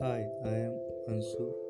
[0.00, 0.78] Hi, I am
[1.10, 1.67] Ansu.